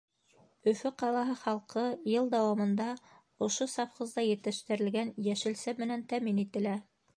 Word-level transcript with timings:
Өфө 0.69 0.91
ҡалаһы 1.01 1.35
халҡы 1.41 1.83
йыл 2.13 2.31
дауамында 2.31 2.89
ошо 3.49 3.69
совхозда 3.75 4.25
етештерелгән 4.29 5.15
йәшелсә 5.29 5.79
менән 5.85 6.11
тәьмин 6.15 6.45
ителә. 6.49 6.77